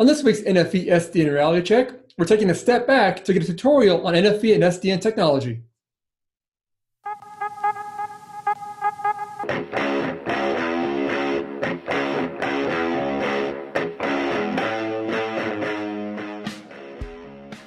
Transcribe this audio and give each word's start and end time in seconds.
On 0.00 0.06
this 0.06 0.22
week's 0.22 0.42
NFV 0.42 0.86
SDN 0.86 1.32
Reality 1.32 1.60
Check, 1.60 1.90
we're 2.16 2.24
taking 2.24 2.50
a 2.50 2.54
step 2.54 2.86
back 2.86 3.24
to 3.24 3.32
get 3.32 3.42
a 3.42 3.46
tutorial 3.46 4.06
on 4.06 4.14
NFV 4.14 4.54
and 4.54 4.62
SDN 4.62 5.00
technology. 5.00 5.62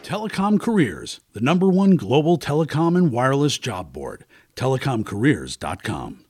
Telecom 0.02 0.58
Careers, 0.58 1.20
the 1.34 1.42
number 1.42 1.68
one 1.68 1.98
global 1.98 2.40
telecom 2.40 2.98
and 2.98 3.12
wireless 3.12 3.58
job 3.58 3.92
board, 3.92 4.24
telecomcareers.com. 4.56 6.24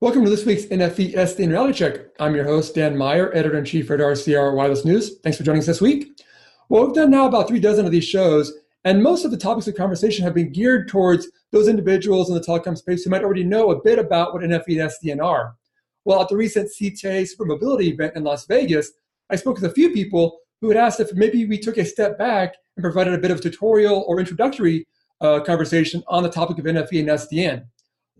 Welcome 0.00 0.22
to 0.22 0.30
this 0.30 0.46
week's 0.46 0.66
NFV 0.66 1.16
SDN 1.16 1.50
Reality 1.50 1.76
Check. 1.76 1.96
I'm 2.20 2.36
your 2.36 2.44
host, 2.44 2.76
Dan 2.76 2.96
Meyer, 2.96 3.34
editor 3.34 3.58
in 3.58 3.64
chief 3.64 3.90
at 3.90 3.98
RCR 3.98 4.54
Wireless 4.54 4.84
News. 4.84 5.18
Thanks 5.24 5.36
for 5.36 5.42
joining 5.42 5.58
us 5.58 5.66
this 5.66 5.80
week. 5.80 6.22
Well, 6.68 6.86
we've 6.86 6.94
done 6.94 7.10
now 7.10 7.26
about 7.26 7.48
three 7.48 7.58
dozen 7.58 7.84
of 7.84 7.90
these 7.90 8.04
shows, 8.04 8.52
and 8.84 9.02
most 9.02 9.24
of 9.24 9.32
the 9.32 9.36
topics 9.36 9.66
of 9.66 9.74
conversation 9.74 10.22
have 10.22 10.34
been 10.34 10.52
geared 10.52 10.86
towards 10.86 11.26
those 11.50 11.66
individuals 11.66 12.28
in 12.28 12.36
the 12.36 12.40
telecom 12.40 12.78
space 12.78 13.02
who 13.02 13.10
might 13.10 13.24
already 13.24 13.42
know 13.42 13.72
a 13.72 13.82
bit 13.82 13.98
about 13.98 14.32
what 14.32 14.44
NFV 14.44 14.80
and 14.80 14.88
SDN 14.88 15.20
are. 15.20 15.56
Well, 16.04 16.22
at 16.22 16.28
the 16.28 16.36
recent 16.36 16.70
CTIA 16.80 17.26
Super 17.26 17.46
Mobility 17.46 17.88
event 17.88 18.14
in 18.14 18.22
Las 18.22 18.46
Vegas, 18.46 18.92
I 19.30 19.34
spoke 19.34 19.56
with 19.56 19.68
a 19.68 19.74
few 19.74 19.90
people 19.90 20.38
who 20.60 20.68
had 20.68 20.76
asked 20.76 21.00
if 21.00 21.12
maybe 21.14 21.44
we 21.44 21.58
took 21.58 21.76
a 21.76 21.84
step 21.84 22.16
back 22.16 22.54
and 22.76 22.84
provided 22.84 23.14
a 23.14 23.18
bit 23.18 23.32
of 23.32 23.40
tutorial 23.40 24.04
or 24.06 24.20
introductory 24.20 24.86
uh, 25.20 25.40
conversation 25.40 26.04
on 26.06 26.22
the 26.22 26.30
topic 26.30 26.60
of 26.60 26.66
NFV 26.66 27.00
and 27.00 27.08
SDN. 27.08 27.64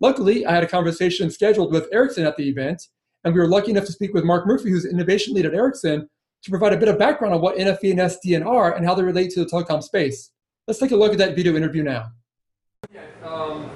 Luckily, 0.01 0.45
I 0.45 0.53
had 0.53 0.63
a 0.63 0.67
conversation 0.67 1.29
scheduled 1.29 1.73
with 1.73 1.87
Ericsson 1.91 2.25
at 2.25 2.37
the 2.37 2.47
event, 2.47 2.87
and 3.23 3.33
we 3.33 3.39
were 3.39 3.47
lucky 3.47 3.71
enough 3.71 3.85
to 3.85 3.91
speak 3.91 4.13
with 4.13 4.23
Mark 4.23 4.47
Murphy, 4.47 4.69
who's 4.69 4.85
innovation 4.85 5.33
lead 5.33 5.45
at 5.45 5.53
Ericsson, 5.53 6.09
to 6.43 6.49
provide 6.49 6.71
a 6.71 6.77
bit 6.77 6.87
of 6.87 6.97
background 6.97 7.33
on 7.33 7.41
what 7.41 7.57
NFV 7.57 7.91
and 7.91 7.99
SDN 7.99 8.45
are 8.45 8.75
and 8.75 8.85
how 8.85 8.95
they 8.95 9.03
relate 9.03 9.29
to 9.31 9.43
the 9.43 9.45
telecom 9.45 9.83
space. 9.83 10.31
Let's 10.67 10.79
take 10.79 10.91
a 10.91 10.95
look 10.95 11.11
at 11.11 11.17
that 11.17 11.35
video 11.35 11.55
interview 11.55 11.83
now. 11.83 12.11
Yeah, 12.93 13.01
um, 13.25 13.69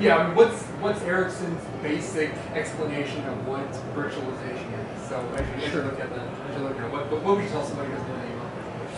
yeah 0.00 0.16
I 0.16 0.26
mean, 0.26 0.36
what's, 0.36 0.62
what's 0.80 1.00
Ericsson's 1.02 1.62
basic 1.80 2.32
explanation 2.54 3.24
of 3.26 3.46
what 3.46 3.70
virtualization 3.94 4.96
is? 4.96 5.08
So 5.08 5.20
as 5.36 5.48
you, 5.48 5.66
as 5.68 5.74
you 5.74 5.82
look 5.82 6.00
at 6.00 6.10
that, 6.10 6.50
as 6.50 6.56
you 6.56 6.62
look 6.64 6.76
at 6.76 6.84
it, 6.86 6.92
what, 6.92 7.12
what 7.12 7.36
would 7.36 7.44
you 7.44 7.50
tell 7.50 7.64
somebody 7.64 7.90
who's 7.90 8.02
doing 8.02 8.22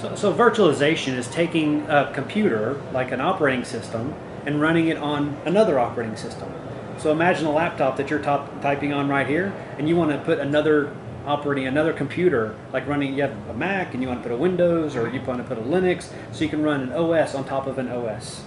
so, 0.00 0.14
so 0.16 0.34
virtualization 0.34 1.14
is 1.14 1.28
taking 1.28 1.80
a 1.88 2.10
computer, 2.12 2.80
like 2.92 3.12
an 3.12 3.22
operating 3.22 3.64
system, 3.64 4.14
and 4.46 4.60
running 4.60 4.88
it 4.88 4.96
on 4.96 5.36
another 5.44 5.78
operating 5.78 6.16
system. 6.16 6.52
So 6.98 7.10
imagine 7.10 7.46
a 7.46 7.52
laptop 7.52 7.96
that 7.96 8.10
you're 8.10 8.20
top, 8.20 8.62
typing 8.62 8.92
on 8.92 9.08
right 9.08 9.26
here, 9.26 9.52
and 9.78 9.88
you 9.88 9.96
want 9.96 10.10
to 10.12 10.18
put 10.18 10.38
another 10.38 10.94
operating 11.26 11.66
another 11.66 11.92
computer, 11.92 12.54
like 12.72 12.86
running, 12.86 13.14
you 13.14 13.22
have 13.22 13.48
a 13.48 13.54
Mac 13.54 13.94
and 13.94 14.02
you 14.02 14.08
want 14.08 14.22
to 14.22 14.28
put 14.28 14.34
a 14.34 14.38
Windows 14.38 14.94
or 14.94 15.08
you 15.08 15.20
want 15.22 15.38
to 15.38 15.44
put 15.44 15.58
a 15.58 15.66
Linux, 15.66 16.10
so 16.32 16.44
you 16.44 16.50
can 16.50 16.62
run 16.62 16.82
an 16.82 16.92
OS 16.92 17.34
on 17.34 17.44
top 17.44 17.66
of 17.66 17.78
an 17.78 17.88
OS. 17.88 18.44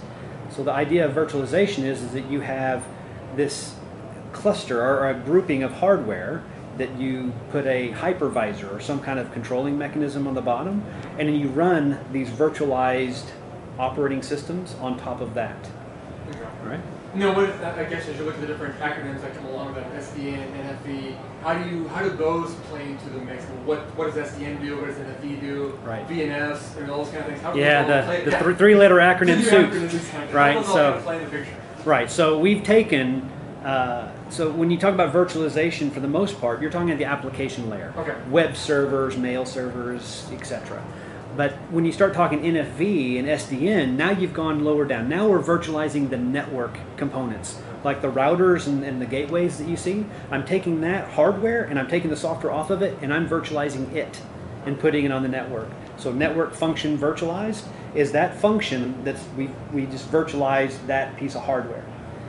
So 0.50 0.62
the 0.62 0.72
idea 0.72 1.06
of 1.06 1.12
virtualization 1.12 1.84
is, 1.84 2.02
is 2.02 2.12
that 2.12 2.30
you 2.30 2.40
have 2.40 2.86
this 3.36 3.74
cluster 4.32 4.80
or 4.80 5.10
a 5.10 5.14
grouping 5.14 5.62
of 5.62 5.72
hardware 5.72 6.44
that 6.78 6.96
you 6.98 7.32
put 7.50 7.66
a 7.66 7.90
hypervisor 7.92 8.72
or 8.72 8.80
some 8.80 9.00
kind 9.00 9.18
of 9.18 9.32
controlling 9.32 9.76
mechanism 9.76 10.28
on 10.28 10.34
the 10.34 10.40
bottom, 10.40 10.84
and 11.18 11.28
then 11.28 11.34
you 11.34 11.48
run 11.48 11.98
these 12.12 12.30
virtualized 12.30 13.26
operating 13.78 14.22
systems 14.22 14.74
on 14.80 14.96
top 14.96 15.20
of 15.20 15.34
that. 15.34 15.68
Right. 16.68 16.80
No, 17.14 17.32
what 17.32 17.48
I 17.64 17.84
guess 17.84 18.06
as 18.06 18.18
you 18.18 18.24
look 18.24 18.34
at 18.34 18.42
the 18.42 18.46
different 18.46 18.78
acronyms 18.80 19.22
that 19.22 19.34
come 19.34 19.46
along 19.46 19.74
with 19.74 19.76
that, 19.76 19.92
SDN, 19.94 20.52
NFV, 20.52 21.16
how 21.42 21.54
do 21.54 21.68
you 21.70 21.88
how 21.88 22.02
do 22.02 22.10
those 22.10 22.54
play 22.68 22.84
into 22.86 23.08
the 23.08 23.18
mix? 23.20 23.44
What 23.64 23.78
what 23.96 24.14
does 24.14 24.30
SDN 24.32 24.60
do? 24.60 24.76
What 24.76 24.88
does 24.88 24.96
NFV 24.96 25.40
do? 25.40 25.78
Right. 25.82 26.06
VNS 26.06 26.76
and 26.76 26.90
all 26.90 27.04
those 27.04 27.12
kind 27.12 27.20
of 27.20 27.26
things. 27.26 27.40
How 27.40 27.54
yeah, 27.54 28.02
the, 28.02 28.30
the 28.30 28.36
th 28.38 28.58
three 28.58 28.74
letter 28.74 28.96
acronym 28.96 29.42
soup. 29.42 30.34
Right. 30.34 30.64
So. 30.64 31.02
Right. 31.84 32.10
So 32.10 32.38
we've 32.38 32.62
taken. 32.62 33.30
Uh, 33.64 34.12
so 34.28 34.50
when 34.50 34.70
you 34.70 34.78
talk 34.78 34.94
about 34.94 35.12
virtualization, 35.12 35.90
for 35.90 36.00
the 36.00 36.08
most 36.08 36.40
part, 36.40 36.60
you're 36.60 36.70
talking 36.70 36.90
about 36.90 36.98
the 36.98 37.04
application 37.06 37.68
layer. 37.70 37.92
Okay. 37.96 38.14
Web 38.30 38.54
servers, 38.54 39.16
mail 39.16 39.44
servers, 39.46 40.28
etc. 40.32 40.82
But 41.38 41.52
when 41.70 41.84
you 41.84 41.92
start 41.92 42.14
talking 42.14 42.40
NFV 42.40 43.16
and 43.16 43.28
SDN, 43.28 43.94
now 43.94 44.10
you've 44.10 44.34
gone 44.34 44.64
lower 44.64 44.84
down. 44.84 45.08
Now 45.08 45.28
we're 45.28 45.40
virtualizing 45.40 46.10
the 46.10 46.16
network 46.16 46.76
components, 46.96 47.62
like 47.84 48.02
the 48.02 48.10
routers 48.10 48.66
and, 48.66 48.82
and, 48.82 49.00
the 49.00 49.06
gateways 49.06 49.58
that 49.58 49.68
you 49.68 49.76
see. 49.76 50.04
I'm 50.32 50.44
taking 50.44 50.80
that 50.80 51.10
hardware 51.10 51.62
and 51.62 51.78
I'm 51.78 51.86
taking 51.86 52.10
the 52.10 52.16
software 52.16 52.52
off 52.52 52.70
of 52.70 52.82
it 52.82 52.98
and 53.02 53.14
I'm 53.14 53.28
virtualizing 53.28 53.94
it 53.94 54.20
and 54.66 54.80
putting 54.80 55.04
it 55.04 55.12
on 55.12 55.22
the 55.22 55.28
network. 55.28 55.68
So 55.96 56.12
network 56.12 56.54
function 56.54 56.98
virtualized 56.98 57.68
is 57.94 58.10
that 58.10 58.36
function 58.40 59.04
that 59.04 59.14
we 59.36 59.48
we 59.72 59.86
just 59.86 60.10
virtualized 60.10 60.88
that 60.88 61.16
piece 61.18 61.36
of 61.36 61.44
hardware. 61.44 61.84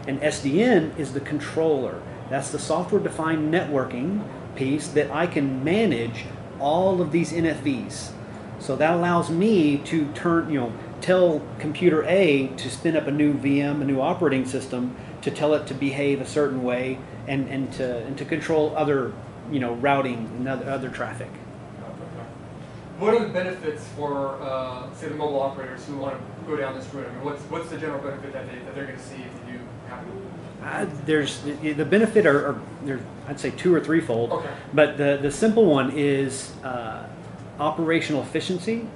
And 0.07 0.21
SDN 0.21 0.99
is 0.99 1.13
the 1.13 1.21
controller. 1.21 1.99
That's 2.29 2.51
the 2.51 2.59
software 2.59 3.01
defined 3.01 3.51
networking 3.51 4.23
piece 4.55 4.87
that 4.89 5.09
I 5.09 5.25
can 5.25 5.63
manage 5.63 6.25
all 6.59 7.01
of 7.01 7.11
these 7.11 7.33
NFVs 7.33 8.11
so 8.59 8.75
that 8.75 8.93
allows 8.93 9.29
me 9.29 9.77
to 9.77 10.11
turn, 10.13 10.49
you 10.49 10.59
know, 10.59 10.73
tell 11.01 11.41
computer 11.59 12.03
A 12.03 12.47
to 12.47 12.69
spin 12.69 12.95
up 12.95 13.07
a 13.07 13.11
new 13.11 13.33
VM, 13.33 13.81
a 13.81 13.85
new 13.85 14.01
operating 14.01 14.45
system, 14.45 14.95
to 15.21 15.31
tell 15.31 15.53
it 15.53 15.67
to 15.67 15.73
behave 15.73 16.21
a 16.21 16.25
certain 16.25 16.63
way, 16.63 16.99
and, 17.27 17.47
and 17.49 17.71
to 17.73 17.97
and 18.05 18.17
to 18.17 18.25
control 18.25 18.73
other, 18.75 19.13
you 19.51 19.59
know, 19.59 19.73
routing 19.75 20.29
and 20.37 20.47
other, 20.47 20.69
other 20.69 20.89
traffic. 20.89 21.29
What 22.99 23.13
are 23.13 23.25
the 23.25 23.31
benefits 23.31 23.87
for, 23.95 24.41
uh, 24.41 24.93
say, 24.93 25.07
the 25.07 25.15
mobile 25.15 25.39
operators 25.39 25.85
who 25.85 25.95
want 25.95 26.17
to 26.17 26.45
go 26.45 26.57
down 26.57 26.77
this 26.77 26.93
route? 26.93 27.07
I 27.07 27.13
mean, 27.13 27.23
what's 27.23 27.41
what's 27.43 27.69
the 27.69 27.77
general 27.77 28.01
benefit 28.01 28.33
that, 28.33 28.45
they, 28.51 28.59
that 28.59 28.75
they're 28.75 28.85
going 28.85 28.97
to 28.97 29.03
see 29.03 29.15
if 29.15 29.45
they 29.45 29.53
do 29.53 29.59
happen? 29.87 30.29
Uh, 30.61 30.85
there's 31.05 31.41
the, 31.41 31.85
benefit 31.85 32.25
are, 32.25 32.47
are 32.47 32.61
there, 32.83 32.99
I'd 33.29 33.39
say 33.39 33.51
two 33.51 33.73
or 33.73 33.79
threefold. 33.79 34.33
Okay. 34.33 34.49
But 34.73 34.97
the 34.97 35.17
the 35.21 35.31
simple 35.31 35.65
one 35.65 35.91
is. 35.95 36.51
Uh, 36.61 37.07
operational 37.59 38.21
efficiency, 38.21 38.87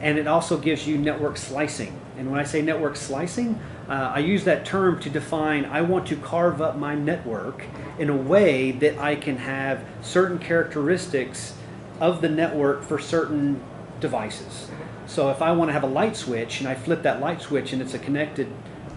and 0.00 0.18
it 0.18 0.26
also 0.26 0.58
gives 0.58 0.86
you 0.86 0.98
network 0.98 1.36
slicing. 1.36 1.98
And 2.18 2.30
when 2.30 2.40
I 2.40 2.44
say 2.44 2.62
network 2.62 2.96
slicing, 2.96 3.58
uh, 3.88 4.12
I 4.14 4.18
use 4.18 4.44
that 4.44 4.64
term 4.64 5.00
to 5.00 5.10
define 5.10 5.64
I 5.64 5.82
want 5.82 6.06
to 6.08 6.16
carve 6.16 6.60
up 6.60 6.76
my 6.76 6.94
network 6.94 7.64
in 7.98 8.10
a 8.10 8.16
way 8.16 8.72
that 8.72 8.98
I 8.98 9.16
can 9.16 9.36
have 9.38 9.84
certain 10.02 10.38
characteristics 10.38 11.54
of 12.00 12.20
the 12.20 12.28
network 12.28 12.82
for 12.82 12.98
certain 12.98 13.60
devices. 14.00 14.68
So 15.06 15.30
if 15.30 15.40
I 15.40 15.52
want 15.52 15.68
to 15.68 15.72
have 15.72 15.84
a 15.84 15.88
light 15.88 16.16
switch 16.16 16.60
and 16.60 16.68
I 16.68 16.74
flip 16.74 17.02
that 17.02 17.20
light 17.20 17.40
switch 17.40 17.72
and 17.72 17.80
it's 17.80 17.94
a 17.94 17.98
connected, 17.98 18.48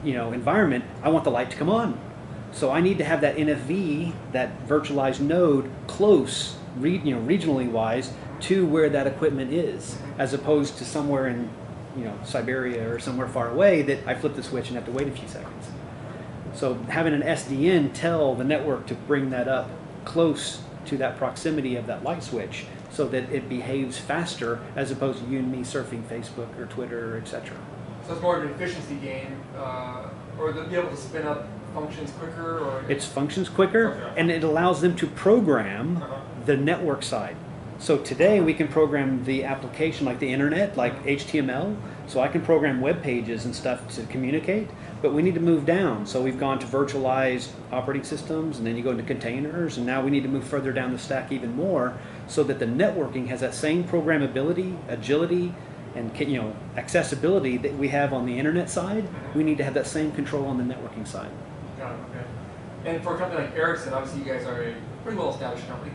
you 0.03 0.13
know, 0.13 0.31
environment, 0.31 0.83
I 1.03 1.09
want 1.09 1.23
the 1.23 1.31
light 1.31 1.51
to 1.51 1.57
come 1.57 1.69
on. 1.69 1.99
So 2.51 2.71
I 2.71 2.81
need 2.81 2.97
to 2.97 3.03
have 3.03 3.21
that 3.21 3.37
NFV, 3.37 4.13
that 4.31 4.67
virtualized 4.67 5.19
node, 5.19 5.69
close, 5.85 6.57
you 6.79 7.15
know, 7.15 7.21
regionally 7.21 7.69
wise, 7.69 8.13
to 8.41 8.65
where 8.65 8.89
that 8.89 9.07
equipment 9.07 9.51
is, 9.51 9.97
as 10.17 10.33
opposed 10.33 10.77
to 10.77 10.85
somewhere 10.85 11.27
in, 11.27 11.49
you 11.97 12.05
know, 12.05 12.17
Siberia 12.23 12.89
or 12.89 12.99
somewhere 12.99 13.27
far 13.27 13.49
away 13.49 13.81
that 13.83 14.07
I 14.07 14.15
flip 14.15 14.35
the 14.35 14.43
switch 14.43 14.67
and 14.67 14.75
have 14.75 14.85
to 14.85 14.91
wait 14.91 15.07
a 15.07 15.11
few 15.11 15.27
seconds. 15.27 15.67
So 16.53 16.75
having 16.89 17.13
an 17.13 17.21
SDN 17.21 17.93
tell 17.93 18.35
the 18.35 18.43
network 18.43 18.87
to 18.87 18.95
bring 18.95 19.29
that 19.31 19.47
up 19.47 19.69
close 20.05 20.61
to 20.85 20.97
that 20.97 21.17
proximity 21.17 21.75
of 21.75 21.87
that 21.87 22.03
light 22.03 22.23
switch 22.23 22.65
so 22.91 23.07
that 23.07 23.31
it 23.31 23.47
behaves 23.47 23.97
faster 23.97 24.59
as 24.75 24.91
opposed 24.91 25.23
to 25.23 25.29
you 25.29 25.39
and 25.39 25.51
me 25.51 25.59
surfing 25.59 26.03
Facebook 26.03 26.57
or 26.59 26.65
Twitter, 26.65 27.17
etc. 27.17 27.55
So 28.07 28.13
it's 28.13 28.21
more 28.21 28.37
of 28.37 28.43
an 28.43 28.49
efficiency 28.51 28.95
gain, 28.95 29.39
uh, 29.55 30.09
or 30.39 30.51
to 30.51 30.63
be 30.63 30.75
able 30.75 30.89
to 30.89 30.97
spin 30.97 31.27
up 31.27 31.47
functions 31.73 32.11
quicker, 32.11 32.59
or 32.59 32.83
it's 32.89 33.05
functions 33.05 33.47
quicker, 33.47 33.93
okay. 33.93 34.19
and 34.19 34.31
it 34.31 34.43
allows 34.43 34.81
them 34.81 34.95
to 34.95 35.07
program 35.07 35.97
uh-huh. 35.97 36.15
The 36.49 36.57
network 36.57 37.03
side. 37.03 37.35
So 37.77 37.99
today 37.99 38.41
we 38.41 38.55
can 38.55 38.67
program 38.67 39.23
the 39.23 39.43
application 39.43 40.03
like 40.03 40.17
the 40.17 40.33
internet, 40.33 40.75
like 40.75 41.03
HTML. 41.03 41.77
So 42.07 42.21
I 42.21 42.27
can 42.27 42.41
program 42.41 42.81
web 42.81 43.03
pages 43.03 43.45
and 43.45 43.55
stuff 43.55 43.87
to 43.95 44.03
communicate, 44.07 44.67
but 45.03 45.13
we 45.13 45.21
need 45.21 45.35
to 45.35 45.39
move 45.39 45.67
down. 45.67 46.07
So 46.07 46.23
we've 46.23 46.39
gone 46.39 46.57
to 46.57 46.65
virtualized 46.65 47.49
operating 47.71 48.03
systems, 48.03 48.57
and 48.57 48.65
then 48.65 48.75
you 48.75 48.81
go 48.81 48.89
into 48.89 49.03
containers, 49.03 49.77
and 49.77 49.85
now 49.85 50.03
we 50.03 50.09
need 50.09 50.23
to 50.23 50.27
move 50.27 50.43
further 50.43 50.73
down 50.73 50.91
the 50.91 50.97
stack 50.97 51.31
even 51.31 51.55
more, 51.55 51.95
so 52.27 52.43
that 52.45 52.57
the 52.57 52.65
networking 52.65 53.27
has 53.27 53.41
that 53.41 53.53
same 53.53 53.83
programmability, 53.83 54.75
agility, 54.87 55.53
and 55.93 56.19
you 56.19 56.41
know 56.41 56.55
accessibility 56.77 57.57
that 57.57 57.77
we 57.77 57.89
have 57.89 58.11
on 58.11 58.25
the 58.25 58.39
internet 58.39 58.71
side. 58.71 59.07
We 59.35 59.43
need 59.43 59.59
to 59.59 59.63
have 59.63 59.75
that 59.75 59.85
same 59.85 60.11
control 60.13 60.45
on 60.45 60.57
the 60.57 60.63
networking 60.63 61.07
side. 61.07 61.29
Got 61.77 61.91
it. 61.91 61.99
Okay. 62.09 62.25
And 62.85 63.03
for 63.03 63.13
a 63.13 63.17
company 63.19 63.43
like 63.43 63.55
Ericsson, 63.55 63.93
obviously 63.93 64.21
you 64.23 64.33
guys 64.33 64.47
are 64.47 64.63
a 64.63 64.75
pretty 65.03 65.15
well 65.15 65.29
established 65.29 65.67
company. 65.67 65.91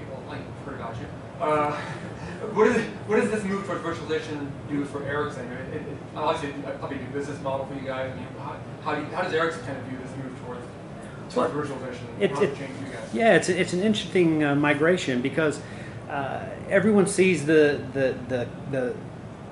You. 0.67 1.45
Uh, 1.45 1.73
what, 2.53 2.69
is, 2.69 2.77
what 3.07 3.21
does 3.21 3.31
this 3.31 3.45
move 3.45 3.67
towards 3.67 3.83
virtualization 3.83 4.49
do 4.69 4.85
for 4.87 5.03
Ericsson? 5.05 5.51
It, 5.53 5.75
it, 5.75 5.83
it, 5.83 5.99
obviously, 6.17 6.61
probably 6.79 6.99
a 6.99 7.03
new 7.03 7.09
business 7.09 7.41
model 7.43 7.67
for 7.67 7.75
you 7.75 7.83
guys. 7.83 8.13
I 8.13 8.15
mean, 8.15 8.27
how, 8.39 8.57
how, 8.83 8.95
do 8.95 9.03
you, 9.03 9.07
how 9.09 9.23
does 9.23 9.35
Ericsson 9.35 9.65
kind 9.67 9.77
of 9.77 9.85
view 9.85 9.99
this 9.99 10.11
move 10.17 10.39
towards, 10.41 10.65
towards 11.35 11.71
virtualization? 11.71 12.03
It, 12.21 12.33
it, 12.33 12.59
yeah, 13.13 13.35
it's, 13.35 13.49
it's 13.49 13.73
an 13.73 13.83
interesting 13.83 14.43
uh, 14.43 14.55
migration 14.55 15.21
because 15.21 15.61
uh, 16.09 16.47
everyone 16.69 17.07
sees 17.07 17.45
the, 17.45 17.85
the, 17.93 18.17
the, 18.29 18.49
the 18.71 18.95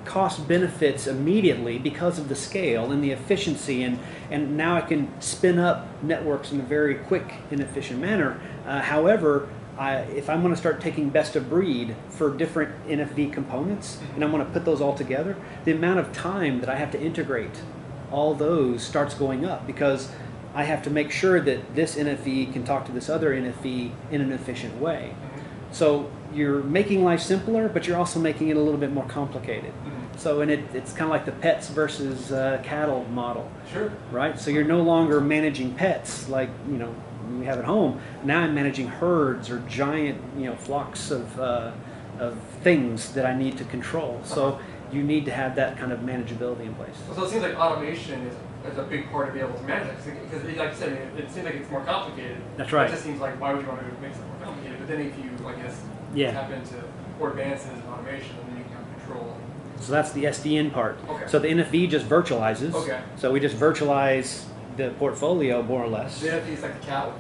cost 0.05 0.49
benefits 0.49 1.07
immediately 1.07 1.79
because 1.79 2.19
of 2.19 2.29
the 2.29 2.35
scale 2.35 2.91
and 2.91 3.05
the 3.05 3.11
efficiency 3.11 3.83
and, 3.83 3.99
and 4.31 4.57
now 4.57 4.77
I 4.77 4.81
can 4.81 5.09
spin 5.21 5.59
up 5.59 5.87
networks 6.03 6.53
in 6.53 6.61
a 6.61 6.65
very 6.65 6.97
quick 6.97 7.35
and 7.51 7.61
efficient 7.61 8.01
manner. 8.01 8.41
Uh, 8.67 8.81
however, 8.81 9.49
I, 9.79 9.97
if 10.01 10.29
I'm 10.29 10.43
going 10.43 10.53
to 10.53 10.59
start 10.61 10.81
taking 10.81 11.09
best 11.09 11.35
of 11.35 11.49
breed 11.49 11.97
for 12.11 12.31
different 12.31 12.87
NFV 12.87 13.33
components 13.33 13.97
mm-hmm. 13.97 14.15
and 14.15 14.25
I'm 14.25 14.31
going 14.31 14.45
to 14.45 14.53
put 14.53 14.65
those 14.65 14.81
all 14.81 14.95
together, 14.95 15.37
the 15.65 15.73
amount 15.73 16.01
of 16.01 16.13
time 16.13 16.61
that 16.61 16.69
I 16.69 16.77
have 16.77 16.91
to 16.93 17.01
integrate 17.01 17.63
all 18.11 18.35
those 18.35 18.83
starts 18.83 19.15
going 19.15 19.45
up 19.45 19.67
because 19.67 20.11
I 20.55 20.65
have 20.65 20.83
to 20.83 20.91
make 20.91 21.11
sure 21.11 21.41
that 21.41 21.75
this 21.75 21.97
NFV 21.97 22.53
can 22.53 22.65
talk 22.65 22.85
to 22.87 22.93
this 22.93 23.09
other 23.09 23.35
NFV 23.35 23.93
in 24.11 24.21
an 24.21 24.33
efficient 24.33 24.79
way. 24.81 25.15
Mm-hmm. 25.15 25.73
So 25.73 26.11
you're 26.35 26.63
making 26.63 27.05
life 27.05 27.21
simpler, 27.21 27.69
but 27.69 27.87
you're 27.87 27.97
also 27.97 28.21
making 28.21 28.49
it 28.51 28.57
a 28.57 28.61
little 28.61 28.79
bit 28.81 28.93
more 28.93 29.07
complicated. 29.07 29.73
Mm-hmm. 29.73 30.19
So, 30.19 30.43
and 30.43 30.51
it, 30.51 30.61
it's 30.75 30.93
kind 30.93 31.05
of 31.05 31.11
like 31.11 31.25
the 31.25 31.33
pets 31.33 31.71
versus 31.71 32.31
uh, 32.31 32.61
cattle 32.63 33.05
model, 33.07 33.51
Sure. 33.73 33.91
right? 34.11 34.39
So 34.39 34.51
you're 34.51 34.65
no 34.65 34.83
longer 34.83 35.21
managing 35.21 35.75
pets 35.75 36.29
like 36.29 36.51
you 36.69 36.77
know 36.77 36.95
we 37.39 37.47
have 37.47 37.59
at 37.59 37.65
home. 37.65 38.01
Now 38.25 38.41
I'm 38.41 38.55
managing 38.55 38.89
herds 38.89 39.51
or 39.51 39.61
giant 39.61 40.21
you 40.37 40.47
know 40.47 40.57
flocks 40.57 41.11
of 41.11 41.39
uh, 41.41 41.73
of 42.19 42.39
things 42.63 43.13
that 43.15 43.27
I 43.27 43.37
need 43.37 43.59
to 43.59 43.65
control. 43.65 44.21
So 44.25 44.61
you 44.93 45.03
need 45.03 45.25
to 45.25 45.31
have 45.33 45.57
that 45.57 45.79
kind 45.79 45.91
of 45.93 46.01
manageability 46.01 46.67
in 46.67 46.75
place. 46.75 46.95
So 47.15 47.25
it 47.25 47.31
seems 47.31 47.43
like 47.43 47.57
automation 47.57 48.27
is, 48.27 48.35
is 48.71 48.79
a 48.79 48.83
big 48.83 49.11
part 49.11 49.29
to 49.29 49.33
be 49.33 49.41
able 49.41 49.55
to 49.55 49.63
manage 49.63 49.89
it 50.07 50.31
because, 50.31 50.45
like 50.45 50.71
you 50.71 50.77
said, 50.77 50.93
it, 50.93 51.21
it 51.25 51.31
seems 51.31 51.47
like 51.47 51.55
it's 51.55 51.71
more 51.71 51.83
complicated. 51.85 52.37
That's 52.59 52.73
right. 52.73 52.89
It 52.89 52.93
just 52.93 53.05
seems 53.05 53.21
like 53.21 53.41
why 53.41 53.55
would 53.55 53.63
you 53.63 53.69
want 53.69 53.81
to 53.81 53.87
make 54.03 54.13
it 54.13 54.19
more 54.19 54.37
complicated? 54.45 54.79
But 54.79 54.89
then 54.89 55.01
if 55.01 55.17
you, 55.19 55.47
I 55.47 55.55
guess, 55.55 55.81
Yeah. 56.15 56.33
tap 56.33 56.51
into 56.51 56.75
more 57.19 57.31
advances 57.31 57.71
in 57.71 57.83
automation, 57.91 58.37
then 58.49 58.59
you 58.59 58.65
can 58.65 59.01
control. 59.01 59.37
So 59.81 59.93
that's 59.93 60.13
the 60.13 60.25
SDN 60.25 60.73
part. 60.73 60.99
Okay. 61.09 61.25
So 61.27 61.39
the 61.39 61.49
NFV 61.49 61.89
just 61.89 62.07
virtualizes. 62.07 62.75
Okay. 62.75 63.01
So 63.17 63.33
we 63.33 63.41
just 63.41 63.57
virtualize 63.57 64.45
the 64.77 64.91
portfolio 64.99 65.63
more 65.63 65.83
or 65.83 65.89
less. 65.89 66.21
The 66.21 66.29
NFV 66.29 66.49
is 66.49 66.63
like 66.63 66.83
cattle. 66.83 67.15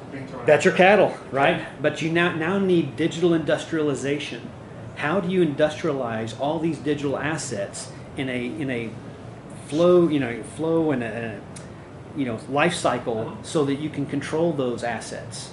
That's 0.46 0.64
your 0.64 0.74
cattle, 0.74 1.14
right? 1.30 1.66
But 1.80 2.02
you 2.02 2.10
now 2.10 2.34
now 2.34 2.58
need 2.58 2.96
digital 2.96 3.34
industrialization. 3.34 4.50
How 4.96 5.20
do 5.20 5.30
you 5.30 5.44
industrialize 5.44 6.38
all 6.38 6.58
these 6.58 6.78
digital 6.78 7.18
assets 7.18 7.90
in 8.16 8.28
a 8.28 8.46
in 8.46 8.70
a 8.70 8.90
flow, 9.66 10.08
you 10.08 10.20
know, 10.20 10.42
flow 10.56 10.90
and 10.90 11.02
a, 11.02 11.40
a 12.16 12.18
you 12.18 12.26
know 12.26 12.38
life 12.48 12.74
cycle 12.74 13.36
so 13.42 13.64
that 13.64 13.76
you 13.76 13.90
can 13.90 14.06
control 14.06 14.52
those 14.52 14.84
assets? 14.84 15.52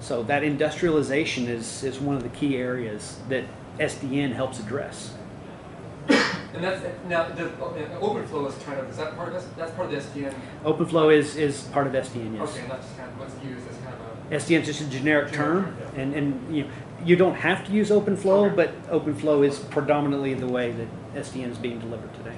So 0.00 0.22
that 0.24 0.42
industrialization 0.42 1.48
is 1.48 1.82
is 1.84 1.98
one 2.00 2.16
of 2.16 2.22
the 2.22 2.30
key 2.30 2.56
areas 2.56 3.18
that 3.28 3.44
SDN 3.78 4.34
helps 4.34 4.58
address. 4.58 5.14
And 6.54 6.64
that's 6.64 6.82
now 7.08 7.28
the 7.28 7.46
uh, 7.46 8.00
OpenFlow 8.00 8.48
is 8.48 8.62
kind 8.64 8.80
of 8.80 8.88
is 8.90 8.96
that 8.96 9.14
part 9.16 9.28
of 9.28 9.34
this? 9.34 9.46
That's 9.56 9.70
part 9.72 9.92
of 9.92 10.12
the 10.14 10.20
SDN. 10.20 10.34
OpenFlow 10.64 11.14
is 11.16 11.36
is 11.36 11.62
part 11.64 11.86
of 11.86 11.92
SDN, 11.92 12.36
yes. 12.36 12.50
Okay, 12.50 12.60
and 12.62 12.70
that's 12.70 12.86
just 12.86 12.98
kind 12.98 13.10
of 13.10 13.18
what's 13.18 13.44
used 13.44 13.68
as 13.68 13.76
kind 13.78 13.94
of 13.94 14.32
a. 14.32 14.34
SDN 14.36 14.60
is 14.60 14.66
just 14.66 14.80
a 14.80 14.86
generic 14.86 15.32
term, 15.32 15.64
Generic, 15.64 15.92
yeah. 15.94 16.00
and, 16.02 16.14
and 16.14 16.56
you, 16.56 16.64
you 17.04 17.16
don't 17.16 17.34
have 17.34 17.64
to 17.66 17.72
use 17.72 17.90
OpenFlow, 17.90 18.46
Okay. 18.52 18.54
but 18.56 18.88
OpenFlow 18.90 19.46
is 19.46 19.58
predominantly 19.58 20.34
the 20.34 20.46
way 20.46 20.70
that 20.72 20.88
SDN 21.14 21.50
is 21.50 21.58
being 21.58 21.78
delivered 21.80 22.12
today. 22.14 22.34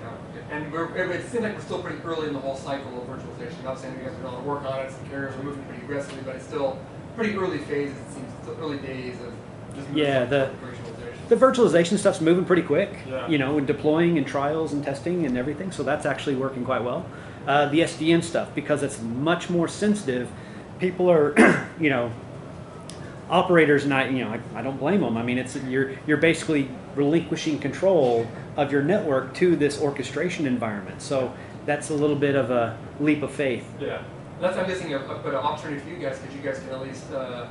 And 0.51 0.71
we're, 0.73 0.95
it 0.95 1.27
seems 1.29 1.43
like 1.45 1.55
we're 1.55 1.61
still 1.63 1.83
pretty 1.83 1.99
early 2.03 2.29
in 2.29 2.35
the 2.35 2.41
whole 2.41 2.57
cycle 2.57 3.01
of 3.01 3.09
virtualization. 3.09 3.59
I'm 3.61 3.65
not 3.65 3.79
saying 3.79 3.99
you 3.99 4.05
guys 4.05 4.15
are 4.15 4.23
going 4.23 4.37
to 4.37 4.43
work 4.43 4.63
on 4.65 4.81
it, 4.81 4.91
some 4.93 5.07
carriers 5.09 5.35
are 5.37 5.43
moving 5.43 5.63
pretty 5.65 5.83
aggressively, 5.83 6.23
but 6.25 6.37
it's 6.37 6.45
still 6.47 6.79
pretty 7.17 7.35
early 7.37 7.59
phases. 7.59 7.97
It 7.97 8.13
seems 8.13 8.59
early 8.59 8.79
days 8.79 9.17
of 9.21 9.97
Yeah, 9.97 10.25
the- 10.27 10.51
virtualization. 10.63 10.92
The 11.29 11.37
virtualization 11.37 11.99
stuff's 11.99 12.21
moving 12.21 12.45
pretty 12.45 12.63
quick, 12.63 12.91
Yeah. 13.09 13.27
you 13.29 13.39
know, 13.39 13.59
and 13.59 13.67
deploying 13.67 14.19
and 14.19 14.27
trials 14.27 14.73
and 14.73 14.85
testing 14.85 15.25
and 15.25 15.39
everything. 15.39 15.73
So 15.73 15.83
that's 15.83 16.05
actually 16.05 16.37
working 16.37 16.65
quite 16.65 16.83
well. 16.85 17.07
Uh, 17.47 17.67
the 17.69 17.81
SDN 17.81 18.23
stuff, 18.23 18.55
because 18.55 18.83
it's 18.83 19.01
much 19.01 19.49
more 19.51 19.67
sensitive, 19.69 20.29
people 20.79 21.11
are, 21.11 21.35
you 21.81 21.91
know, 21.91 22.11
operators, 23.31 23.85
and 23.85 23.95
I, 23.95 24.09
you 24.09 24.25
know, 24.25 24.31
I, 24.31 24.59
I 24.59 24.63
don't 24.63 24.79
blame 24.79 25.01
them. 25.01 25.17
I 25.17 25.23
mean, 25.23 25.39
it's 25.39 25.57
you're 25.57 25.93
you're 26.07 26.19
basically 26.19 26.69
relinquishing 26.95 27.59
control 27.59 28.27
of 28.57 28.71
your 28.71 28.83
network 28.83 29.35
to 29.35 29.57
this 29.57 29.81
orchestration 29.81 30.47
environment. 30.47 31.01
So 31.01 31.33
that's 31.65 31.91
a 31.91 31.95
little 31.95 32.17
bit 32.17 32.35
of 32.35 32.51
a 32.51 32.77
leap 33.01 33.23
of 33.23 33.31
faith. 33.33 33.65
Yeah, 33.81 34.03
that's 34.41 34.57
I'm 34.57 34.67
guessing 34.67 34.93
a, 34.95 34.99
but 34.99 35.27
an 35.29 35.37
opportunity 35.37 35.81
for 35.81 35.89
you 35.89 35.97
guys 35.97 36.19
because 36.19 36.35
you 36.37 36.43
guys 36.43 36.59
can 36.59 36.69
at 36.71 36.83
least 36.83 37.11
uh, 37.13 37.47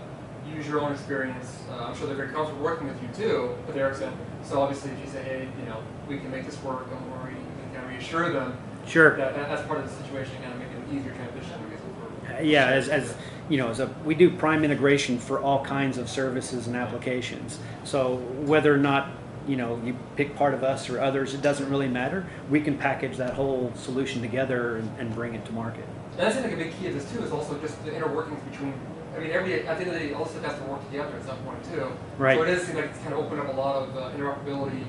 use 0.47 0.67
your 0.67 0.79
own 0.81 0.91
experience. 0.91 1.59
Uh, 1.69 1.85
I'm 1.85 1.95
sure 1.95 2.07
they're 2.07 2.15
very 2.15 2.29
comfortable 2.31 2.63
working 2.63 2.87
with 2.87 3.01
you 3.01 3.09
too, 3.13 3.55
with 3.67 3.75
Ericsson. 3.77 4.13
So 4.43 4.61
obviously, 4.61 4.91
if 4.91 4.99
you 4.99 5.11
say, 5.11 5.23
hey, 5.23 5.47
you 5.59 5.65
know, 5.65 5.81
we 6.07 6.17
can 6.17 6.31
make 6.31 6.45
this 6.45 6.61
work, 6.63 6.89
don't 6.89 7.11
worry, 7.11 7.33
you 7.33 7.39
can 7.39 7.73
kind 7.73 7.85
of 7.85 7.91
reassure 7.91 8.31
them 8.31 8.57
Sure. 8.87 9.15
that, 9.15 9.35
that 9.35 9.47
that's 9.47 9.65
part 9.67 9.79
of 9.79 9.87
the 9.89 10.03
situation, 10.03 10.33
kind 10.41 10.53
of 10.53 10.59
make 10.59 10.69
it 10.69 10.77
an 10.77 10.97
easier 10.97 11.13
transition. 11.13 11.53
I 11.53 11.69
guess. 11.69 12.45
Yeah 12.45 12.67
as, 12.69 12.89
as 12.89 13.13
you 13.49 13.57
know 13.57 13.69
as 13.69 13.79
a 13.79 13.87
we 14.05 14.15
do 14.15 14.29
prime 14.35 14.63
integration 14.63 15.19
for 15.19 15.39
all 15.41 15.63
kinds 15.63 15.97
of 15.97 16.09
services 16.09 16.65
and 16.67 16.75
applications 16.75 17.59
so 17.83 18.15
whether 18.45 18.73
or 18.73 18.77
not 18.77 19.09
you 19.47 19.57
know 19.57 19.79
you 19.83 19.95
pick 20.15 20.35
part 20.35 20.53
of 20.53 20.63
us 20.63 20.89
or 20.89 20.99
others 21.01 21.33
it 21.33 21.41
doesn't 21.41 21.69
really 21.69 21.89
matter 21.89 22.25
we 22.49 22.61
can 22.61 22.77
package 22.77 23.17
that 23.17 23.33
whole 23.33 23.71
solution 23.75 24.21
together 24.21 24.77
and, 24.77 24.99
and 24.99 25.13
bring 25.13 25.35
it 25.35 25.43
to 25.45 25.51
market 25.51 25.85
And 26.17 26.27
I 26.27 26.31
think 26.31 26.45
like 26.45 26.53
a 26.53 26.57
big 26.57 26.73
key 26.79 26.87
of 26.87 26.93
this 26.93 27.11
too 27.11 27.21
is 27.23 27.31
also 27.31 27.59
just 27.59 27.83
the 27.85 27.93
inner 27.95 28.07
workings 28.07 28.41
between. 28.49 28.73
I 29.15 29.19
mean, 29.19 29.31
every 29.31 29.67
at 29.67 29.77
the 29.77 29.85
end 29.85 29.93
of 29.95 29.99
the 30.01 30.07
day, 30.07 30.13
all 30.13 30.25
stuff 30.25 30.43
has 30.43 30.57
to 30.59 30.63
work 30.65 30.85
together 30.87 31.15
at 31.17 31.25
some 31.25 31.37
point 31.39 31.63
too. 31.71 31.91
Right. 32.17 32.37
So 32.37 32.43
it 32.43 32.47
does 32.55 32.63
seem 32.63 32.75
like 32.75 32.85
it's 32.85 32.99
kind 32.99 33.13
of 33.13 33.19
opened 33.19 33.41
up 33.41 33.49
a 33.49 33.57
lot 33.57 33.75
of 33.83 33.97
uh, 33.97 34.11
interoperability 34.15 34.83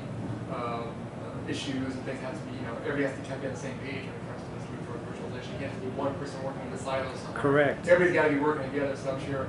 um, 0.55 0.89
uh, 0.95 1.49
issues 1.51 1.95
and 1.95 2.05
things 2.05 2.21
have 2.21 2.33
to 2.33 2.41
be. 2.51 2.57
You 2.59 2.63
know, 2.63 2.77
everybody 2.87 3.05
has 3.05 3.15
to 3.17 3.23
kind 3.23 3.35
of 3.35 3.41
be 3.43 3.47
on 3.49 3.55
the 3.55 3.59
same 3.61 3.79
page 3.81 4.05
when 4.07 4.15
it 4.15 4.27
comes 4.31 4.43
to 4.43 4.49
this 4.59 4.71
move 4.71 4.87
toward 4.87 5.01
virtualization. 5.11 5.53
You 5.55 5.59
can't 5.59 5.73
just 5.73 5.83
be 5.83 5.89
one 5.99 6.15
person 6.17 6.43
working 6.45 6.63
in 6.63 6.71
the 6.71 6.79
silos. 6.79 7.19
Correct. 7.35 7.89
Everybody's 7.89 8.15
got 8.15 8.29
to 8.29 8.35
be 8.35 8.39
working 8.41 8.71
together. 8.71 8.97
So 8.97 9.11
I'm 9.13 9.25
sure 9.27 9.49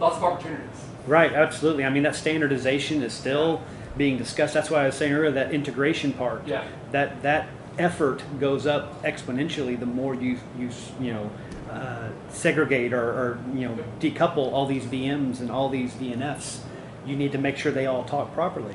lots 0.00 0.16
of 0.16 0.24
opportunities. 0.24 0.66
right 1.06 1.32
absolutely 1.32 1.84
i 1.84 1.90
mean 1.90 2.02
that 2.02 2.16
standardization 2.16 3.02
is 3.04 3.12
still 3.12 3.62
being 3.96 4.16
discussed 4.18 4.52
that's 4.54 4.68
why 4.70 4.82
i 4.82 4.86
was 4.86 4.96
saying 4.96 5.12
earlier 5.12 5.30
that 5.30 5.52
integration 5.52 6.12
part 6.12 6.44
Yeah. 6.48 6.64
that 6.90 7.22
that 7.22 7.46
effort 7.78 8.22
goes 8.40 8.66
up 8.66 9.00
exponentially 9.04 9.78
the 9.78 9.86
more 9.86 10.14
you 10.16 10.38
you 10.58 10.70
you 11.00 11.12
know 11.12 11.30
uh, 11.72 12.10
segregate 12.28 12.92
or, 12.92 13.02
or 13.02 13.38
you 13.54 13.68
know 13.68 13.78
decouple 14.00 14.52
all 14.52 14.66
these 14.66 14.84
VMs 14.84 15.40
and 15.40 15.50
all 15.50 15.68
these 15.68 15.92
VNFs. 15.94 16.60
You 17.06 17.16
need 17.16 17.32
to 17.32 17.38
make 17.38 17.56
sure 17.56 17.72
they 17.72 17.86
all 17.86 18.04
talk 18.04 18.32
properly. 18.34 18.74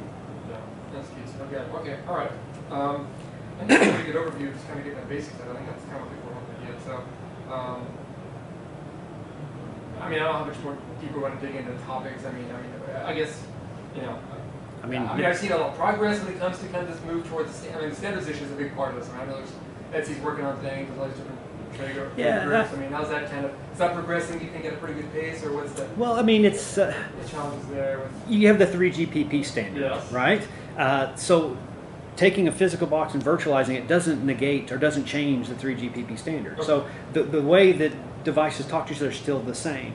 Yeah, 0.49 0.57
that's 0.93 1.07
key. 1.09 1.15
Okay, 1.43 1.63
okay, 1.75 1.99
all 2.07 2.17
right. 2.17 2.31
Um, 2.71 3.07
I 3.59 3.65
think 3.65 3.69
that's 3.69 3.87
a 3.87 3.93
pretty 3.93 4.11
good 4.11 4.21
overview, 4.21 4.53
just 4.53 4.67
kind 4.67 4.79
of 4.79 4.85
getting 4.85 4.99
the 4.99 5.05
basics 5.05 5.39
of 5.39 5.47
it. 5.47 5.51
I 5.51 5.55
think 5.55 5.69
that's 5.69 5.85
kind 5.85 5.97
of 5.97 6.01
what 6.01 6.13
people 6.13 6.31
want 6.31 6.45
to 6.59 6.67
get. 6.67 6.83
So, 6.83 7.53
um, 7.53 7.87
I 10.01 10.09
mean, 10.09 10.19
I 10.19 10.23
don't 10.23 10.33
know 10.33 10.39
how 10.39 10.45
much 10.45 10.59
more 10.59 10.77
deeper 10.99 11.19
want 11.19 11.39
to 11.39 11.45
dig 11.45 11.55
into 11.55 11.71
the 11.71 11.79
topics. 11.79 12.25
I 12.25 12.31
mean, 12.31 12.45
I 12.51 12.61
mean, 12.61 12.71
I 13.05 13.13
guess, 13.13 13.41
you 13.95 14.01
know, 14.01 14.19
I 14.83 14.87
mean, 14.87 15.01
I 15.01 15.15
mean, 15.15 15.25
I've 15.25 15.37
seen 15.37 15.51
a 15.51 15.57
lot 15.57 15.71
of 15.71 15.77
progress 15.77 16.21
when 16.23 16.33
it 16.33 16.39
comes 16.39 16.59
to 16.59 16.67
kind 16.67 16.87
of 16.87 16.93
this 16.93 17.03
move 17.05 17.27
towards. 17.27 17.65
I 17.73 17.79
mean, 17.79 17.89
the 17.89 17.95
standardization 17.95 18.45
is 18.45 18.51
a 18.51 18.55
big 18.55 18.75
part 18.75 18.93
of 18.93 18.99
this. 18.99 19.09
I, 19.09 19.13
mean, 19.13 19.21
I 19.21 19.25
know 19.31 19.43
there's 19.91 20.07
ETSI's 20.07 20.21
working 20.21 20.45
on 20.45 20.59
things 20.59 20.89
with 20.89 20.99
all 20.99 21.07
these 21.07 21.17
different 21.17 21.39
Yeah. 22.17 22.67
I 22.71 22.75
mean, 22.77 22.89
how's 22.91 23.09
that 23.09 23.29
kind 23.29 23.45
of 23.45 23.51
is 23.71 23.77
that 23.79 23.93
progressing? 23.93 24.39
Do 24.39 24.45
you 24.45 24.51
think 24.51 24.65
at 24.65 24.73
a 24.73 24.77
pretty 24.77 24.95
good 25.01 25.11
pace, 25.13 25.43
or 25.43 25.53
what's 25.53 25.73
the, 25.73 25.87
well, 25.97 26.13
I 26.13 26.21
mean, 26.23 26.45
it's 26.45 26.77
uh, 26.77 26.93
the 27.21 27.29
challenges 27.29 27.67
there? 27.69 27.99
With, 27.99 28.11
you 28.31 28.47
have 28.47 28.57
the 28.59 28.65
3GPP 28.65 29.45
standard, 29.45 29.81
Yes. 29.81 30.11
right? 30.11 30.47
Uh, 30.77 31.15
so 31.15 31.57
taking 32.15 32.47
a 32.47 32.51
physical 32.51 32.87
box 32.87 33.13
and 33.13 33.23
virtualizing 33.23 33.75
it 33.75 33.87
doesn't 33.87 34.25
negate 34.25 34.71
or 34.71 34.77
doesn't 34.77 35.05
change 35.05 35.47
the 35.47 35.55
3GPP 35.55 36.17
standard. 36.17 36.63
So 36.63 36.87
the, 37.13 37.23
the 37.23 37.41
way 37.41 37.71
that 37.73 37.91
devices 38.27 38.65
talk 38.65 38.85
to 38.85 38.93
each 38.93 38.99
other 38.99 39.13
still 39.13 39.39
the 39.39 39.55
same. 39.55 39.93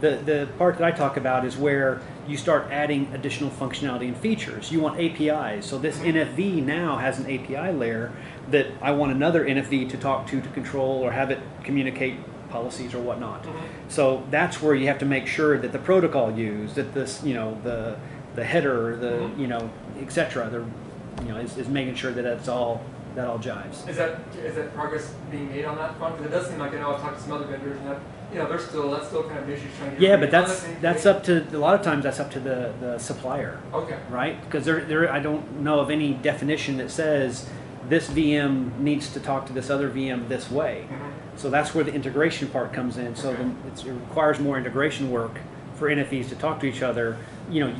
The, 0.00 0.16
the 0.16 0.48
part 0.58 0.78
that 0.78 0.84
I 0.84 0.90
talk 0.90 1.16
about 1.16 1.44
is 1.44 1.56
where 1.56 2.02
you 2.26 2.36
start 2.36 2.66
adding 2.72 3.08
additional 3.14 3.50
functionality 3.50 4.08
and 4.08 4.16
features. 4.16 4.72
You 4.72 4.80
want 4.80 4.98
APIs. 4.98 5.64
So 5.64 5.78
this 5.78 5.96
mm-hmm. 5.98 6.16
NFV 6.18 6.64
now 6.64 6.96
has 6.96 7.20
an 7.20 7.26
API 7.26 7.72
layer 7.72 8.10
that 8.50 8.66
I 8.82 8.90
want 8.90 9.12
another 9.12 9.44
NFV 9.44 9.90
to 9.90 9.96
talk 9.96 10.26
to 10.26 10.40
to 10.40 10.48
control 10.48 11.04
or 11.04 11.12
have 11.12 11.30
it 11.30 11.38
communicate 11.62 12.16
policies 12.50 12.94
or 12.94 13.00
whatnot. 13.00 13.44
Mm-hmm. 13.44 13.66
So 13.88 14.26
that's 14.28 14.60
where 14.60 14.74
you 14.74 14.88
have 14.88 14.98
to 14.98 15.06
make 15.06 15.28
sure 15.28 15.56
that 15.56 15.70
the 15.70 15.78
protocol 15.78 16.36
used, 16.36 16.74
that 16.74 16.94
this, 16.94 17.22
you 17.22 17.34
know, 17.34 17.60
the 17.62 17.96
the 18.34 18.44
header, 18.44 18.96
the 18.96 19.12
mm-hmm. 19.12 19.40
you 19.40 19.46
know, 19.46 19.70
etc. 20.00 20.50
The 20.50 21.24
you 21.24 21.32
know 21.32 21.38
is, 21.38 21.56
is 21.56 21.68
making 21.68 21.94
sure 21.94 22.10
that 22.10 22.24
it's 22.24 22.48
all 22.48 22.82
that 23.18 23.26
all 23.26 23.38
jives. 23.38 23.86
Is 23.88 23.96
that 23.96 24.20
is 24.44 24.54
that 24.54 24.72
progress 24.74 25.12
being 25.30 25.48
made 25.50 25.64
on 25.64 25.76
that 25.76 25.98
front? 25.98 26.16
Because 26.16 26.32
it 26.32 26.34
does 26.36 26.48
seem 26.48 26.58
like 26.60 26.72
I 26.72 26.78
know 26.78 26.94
I've 26.94 27.00
talked 27.02 27.16
to 27.16 27.22
some 27.22 27.32
other 27.32 27.46
vendors 27.46 27.76
and 27.78 27.88
that 27.88 27.98
you 28.32 28.38
know 28.38 28.48
they're 28.48 28.60
still 28.60 28.90
that's 28.92 29.08
still 29.08 29.24
kind 29.24 29.38
of 29.40 29.50
issues 29.50 29.70
trying 29.76 29.96
to 29.96 30.00
Yeah, 30.00 30.16
but 30.16 30.30
that's 30.30 30.64
that's 30.80 31.04
up 31.04 31.24
to 31.24 31.44
a 31.52 31.58
lot 31.58 31.74
of 31.74 31.82
times 31.82 32.04
that's 32.04 32.20
up 32.20 32.30
to 32.32 32.40
the 32.40 32.72
the 32.80 32.98
supplier. 32.98 33.58
Okay. 33.74 33.98
right? 34.08 34.40
Because 34.44 34.64
there, 34.64 34.84
there, 34.84 35.10
I 35.12 35.18
don't 35.18 35.60
know 35.60 35.80
of 35.80 35.90
any 35.90 36.14
definition 36.14 36.76
that 36.78 36.90
says 36.92 37.48
this 37.88 38.08
VM 38.08 38.78
needs 38.78 39.12
to 39.14 39.20
talk 39.20 39.46
to 39.46 39.52
this 39.52 39.68
other 39.68 39.90
VM 39.90 40.28
this 40.28 40.48
way. 40.50 40.86
Mhm. 40.88 41.10
So 41.38 41.50
that's 41.50 41.74
where 41.74 41.82
the 41.84 41.92
integration 41.92 42.48
part 42.48 42.72
comes 42.72 42.98
in. 42.98 43.16
So 43.16 43.30
Okay. 43.30 43.42
the, 43.42 43.68
it's, 43.68 43.84
it 43.84 43.90
requires 43.92 44.38
more 44.38 44.56
integration 44.58 45.10
work 45.10 45.38
for 45.74 45.88
NFVs 45.88 46.28
to 46.28 46.36
talk 46.36 46.60
to 46.60 46.66
each 46.66 46.82
other. 46.82 47.16
You 47.50 47.64
know, 47.64 47.74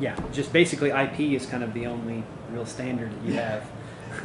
yeah, 0.00 0.16
just 0.32 0.52
basically 0.52 0.90
IP 0.90 1.20
is 1.20 1.46
kind 1.46 1.62
of 1.62 1.74
the 1.74 1.86
only 1.86 2.24
real 2.50 2.66
standard 2.66 3.12
that 3.12 3.22
you 3.28 3.34
have. 3.48 3.62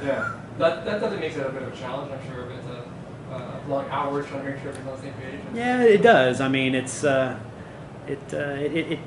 Yeah, 0.03 0.33
that, 0.57 0.85
that 0.85 0.99
definitely 0.99 1.19
makes 1.19 1.35
it 1.35 1.45
a 1.45 1.49
bit 1.49 1.63
of 1.63 1.73
a 1.73 1.75
challenge, 1.75 2.11
I'm 2.11 2.33
sure, 2.33 2.45
but 2.45 3.33
uh, 3.33 3.35
uh, 3.35 3.59
long 3.67 3.89
hours 3.89 4.25
trying 4.27 4.45
to 4.45 4.51
make 4.51 4.61
sure 4.61 4.69
everyone's 4.69 4.99
on 4.99 5.05
the 5.05 5.11
same 5.11 5.13
page. 5.13 5.39
Yeah, 5.53 5.81
it 5.81 6.01
does. 6.01 6.41
I 6.41 6.47
mean, 6.47 6.75
it's 6.75 7.03
uh, 7.03 7.39
it, 8.07 8.19
uh, 8.33 8.37
it, 8.37 8.75
it, 8.75 8.99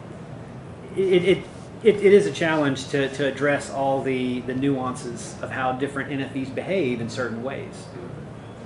it, 0.97 1.25
it, 1.25 1.39
it, 1.83 1.97
it, 1.97 2.13
is 2.13 2.27
a 2.27 2.33
challenge 2.33 2.89
to, 2.89 3.09
to 3.11 3.27
address 3.27 3.71
all 3.71 4.03
the, 4.03 4.41
the 4.41 4.55
nuances 4.55 5.37
of 5.41 5.51
how 5.51 5.73
different 5.73 6.11
NFVs 6.11 6.55
behave 6.55 7.01
in 7.01 7.09
certain 7.09 7.43
ways. 7.43 7.87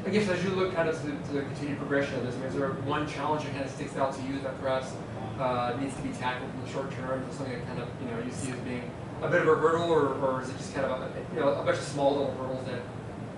I 0.04 0.10
guess 0.10 0.28
as 0.28 0.42
you 0.42 0.50
look 0.50 0.74
kind 0.74 0.88
of 0.88 1.00
to, 1.02 1.10
to 1.10 1.32
the 1.32 1.42
continued 1.42 1.78
progression 1.78 2.14
of 2.16 2.24
this, 2.24 2.34
I 2.34 2.38
mean, 2.38 2.48
is 2.48 2.54
there 2.54 2.70
one 2.70 3.06
challenge 3.06 3.44
that 3.44 3.52
kind 3.52 3.64
of 3.64 3.70
sticks 3.70 3.96
out 3.96 4.14
to 4.14 4.22
you 4.22 4.40
that 4.40 4.60
perhaps 4.60 4.92
uh, 5.38 5.76
needs 5.78 5.94
to 5.96 6.02
be 6.02 6.10
tackled 6.10 6.50
in 6.50 6.64
the 6.64 6.70
short 6.70 6.90
term? 6.92 7.24
Something 7.30 7.58
that 7.58 7.66
kind 7.66 7.80
of 7.80 7.88
you 8.00 8.10
know 8.10 8.18
you 8.24 8.32
see 8.32 8.50
as 8.50 8.58
being 8.60 8.90
a 9.22 9.28
bit 9.28 9.42
of 9.42 9.48
a 9.48 9.54
hurdle, 9.56 9.90
or, 9.90 10.14
or 10.14 10.42
is 10.42 10.50
it 10.50 10.58
just 10.58 10.74
kind 10.74 10.86
of 10.86 11.00
a, 11.00 11.10
you 11.34 11.40
know 11.40 11.48
a 11.48 11.64
bunch 11.64 11.78
of 11.78 11.84
small 11.84 12.10
little 12.16 12.34
hurdles 12.34 12.66
that 12.66 12.80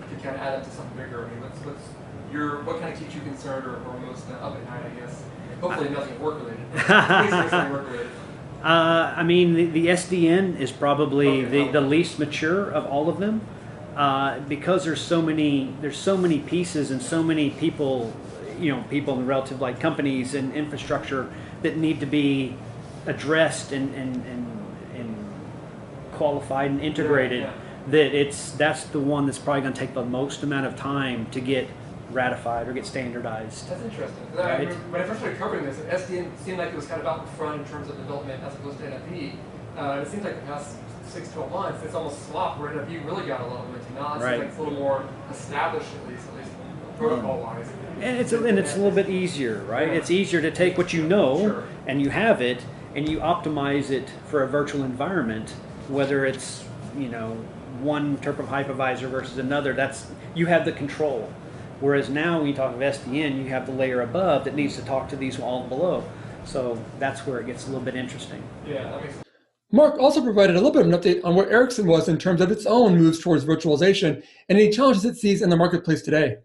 could 0.09 0.21
kind 0.23 0.35
of 0.35 0.41
add 0.41 0.59
up 0.59 0.63
to 0.63 0.71
something 0.71 0.97
bigger? 0.97 1.25
I 1.25 1.29
mean, 1.29 1.41
what's 1.41 1.59
what's 1.59 1.83
your 2.33 2.63
what 2.63 2.79
kind 2.81 2.93
of 2.93 2.99
keeps 2.99 3.13
you 3.15 3.21
concerned 3.21 3.65
or, 3.65 3.75
or 3.85 3.99
most 3.99 4.29
up 4.29 4.55
at 4.55 4.65
night? 4.65 4.85
I 4.85 4.99
guess. 4.99 5.23
Hopefully 5.61 5.89
nothing 5.89 6.19
work 6.19 6.35
related. 6.39 6.59
Work 7.71 7.87
related. 7.87 8.09
Uh, 8.63 9.13
I 9.15 9.23
mean, 9.23 9.53
the, 9.53 9.65
the 9.67 9.87
SDN 9.87 10.59
is 10.59 10.71
probably 10.71 11.45
Okay. 11.45 11.65
the, 11.65 11.71
the 11.73 11.81
least 11.81 12.17
mature 12.19 12.69
of 12.69 12.85
all 12.87 13.07
of 13.09 13.19
them 13.19 13.41
uh, 13.95 14.39
because 14.39 14.83
there's 14.85 15.01
so 15.01 15.21
many 15.21 15.73
there's 15.81 15.97
so 15.97 16.17
many 16.17 16.39
pieces 16.39 16.91
and 16.91 17.01
so 17.01 17.23
many 17.23 17.51
people, 17.51 18.11
you 18.59 18.71
know, 18.75 18.83
people 18.89 19.17
in 19.19 19.25
relative 19.27 19.61
like 19.61 19.79
companies 19.79 20.33
and 20.33 20.51
infrastructure 20.53 21.31
that 21.61 21.77
need 21.77 21.99
to 21.99 22.05
be 22.05 22.55
addressed 23.05 23.71
and 23.71 23.93
and, 23.95 24.15
and, 24.25 24.25
and 24.27 24.54
qualified 26.15 26.71
and 26.71 26.81
integrated. 26.81 27.41
yeah. 27.41 27.53
That 27.89 28.15
it's 28.15 28.51
that's 28.53 28.85
the 28.85 28.99
one 28.99 29.27
that's 29.27 29.37
probably 29.37 29.61
going 29.61 29.73
to 29.73 29.79
take 29.79 29.93
the 29.93 30.03
most 30.03 30.41
amount 30.41 30.65
of 30.65 30.75
time 30.75 31.27
to 31.31 31.39
get 31.39 31.67
ratified 32.11 32.67
or 32.67 32.73
get 32.73 32.85
standardized. 32.85 33.69
That's 33.69 33.83
interesting. 33.83 34.25
I 34.33 34.37
Right. 34.41 34.59
remember 34.61 34.75
when 34.91 35.01
I 35.01 35.05
first 35.05 35.19
started 35.19 35.37
covering 35.37 35.65
this, 35.65 35.77
SDN 35.77 36.31
seemed 36.43 36.57
like 36.57 36.69
it 36.69 36.75
was 36.75 36.87
kind 36.87 36.99
of 37.01 37.05
out 37.05 37.19
in 37.21 37.25
front 37.37 37.61
in 37.61 37.67
terms 37.67 37.89
of 37.89 37.97
development 37.97 38.41
as 38.43 38.55
opposed 38.55 38.79
to 38.79 38.85
NFV. 38.85 39.33
Uh, 39.77 39.99
it 40.01 40.07
seems 40.07 40.23
like 40.23 40.35
the 40.35 40.47
past 40.51 40.77
six, 41.07 41.31
12 41.33 41.51
months, 41.51 41.83
it's 41.83 41.93
almost 41.93 42.27
swapped 42.27 42.59
where 42.59 42.71
NFV 42.71 43.05
really 43.05 43.27
got 43.27 43.41
a 43.41 43.45
lot 43.45 43.59
of 43.59 43.67
momentum. 43.67 43.95
Now 43.95 44.01
it 44.01 44.21
Right. 44.21 44.21
seems 44.21 44.39
like 44.39 44.47
it's 44.49 44.57
a 44.57 44.61
little 44.61 44.79
more 44.79 45.03
established, 45.29 45.87
at 46.03 46.09
least, 46.09 46.27
at 46.29 46.37
least 46.37 46.51
protocol 46.97 47.39
wise. 47.41 47.67
And 48.01 48.17
it's 48.17 48.33
a, 48.33 48.43
and 48.43 48.57
it's 48.57 48.73
a 48.73 48.77
little 48.77 48.91
bit 48.91 49.09
easier, 49.09 49.63
right? 49.69 49.89
Yeah. 49.89 49.93
It's 49.93 50.09
easier 50.09 50.41
to 50.41 50.49
take 50.49 50.77
what 50.77 50.91
you 50.93 51.03
know 51.03 51.37
Sure. 51.37 51.63
and 51.85 52.01
you 52.01 52.09
have 52.09 52.41
it, 52.41 52.63
and 52.95 53.07
you 53.07 53.19
optimize 53.19 53.91
it 53.91 54.09
for 54.25 54.41
a 54.41 54.47
virtual 54.47 54.83
environment, 54.83 55.53
whether 55.87 56.25
it's 56.25 56.63
you 56.97 57.09
know 57.09 57.31
one 57.81 58.17
type 58.17 58.39
of 58.39 58.47
hypervisor 58.47 59.09
versus 59.09 59.37
another. 59.37 59.73
That's 59.73 60.07
you 60.33 60.45
have 60.47 60.65
the 60.65 60.71
control. 60.71 61.31
Whereas 61.81 62.09
now, 62.09 62.39
when 62.39 62.47
you 62.47 62.53
talk 62.53 62.73
of 62.73 62.79
SDN, 62.79 63.43
you 63.43 63.49
have 63.49 63.65
the 63.65 63.73
layer 63.73 64.01
above 64.01 64.45
that 64.45 64.55
needs 64.55 64.75
to 64.77 64.81
talk 64.83 65.09
to 65.09 65.15
these 65.15 65.39
all 65.39 65.67
below. 65.67 66.03
So 66.45 66.81
that's 66.99 67.27
where 67.27 67.39
it 67.39 67.47
gets 67.47 67.65
a 67.65 67.67
little 67.67 67.83
bit 67.83 67.95
interesting. 67.95 68.41
Yeah, 68.65 68.83
that 68.83 69.01
makes 69.01 69.13
sense. 69.13 69.25
Mark 69.71 69.99
also 69.99 70.21
provided 70.21 70.55
a 70.55 70.59
little 70.59 70.71
bit 70.71 70.85
of 70.85 70.93
an 70.93 70.99
update 70.99 71.25
on 71.25 71.35
where 71.35 71.49
Ericsson 71.49 71.85
was 71.85 72.07
in 72.07 72.17
terms 72.17 72.39
of 72.39 72.51
its 72.51 72.65
own 72.65 72.97
moves 72.97 73.19
towards 73.19 73.43
virtualization 73.43 74.23
and 74.47 74.57
any 74.57 74.69
challenges 74.69 75.03
it 75.03 75.17
sees 75.17 75.41
in 75.41 75.49
the 75.49 75.57
marketplace 75.57 76.01
today. 76.01 76.37